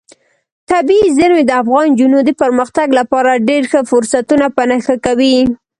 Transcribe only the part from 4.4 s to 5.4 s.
په نښه کوي.